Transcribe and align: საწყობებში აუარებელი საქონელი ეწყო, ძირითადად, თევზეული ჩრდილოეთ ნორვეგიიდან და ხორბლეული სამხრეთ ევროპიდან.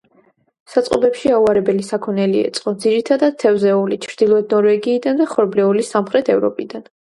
საწყობებში 0.75 1.29
აუარებელი 1.35 1.85
საქონელი 1.89 2.41
ეწყო, 2.47 2.73
ძირითადად, 2.87 3.37
თევზეული 3.45 4.01
ჩრდილოეთ 4.07 4.57
ნორვეგიიდან 4.59 5.23
და 5.23 5.31
ხორბლეული 5.37 5.89
სამხრეთ 5.93 6.37
ევროპიდან. 6.39 6.91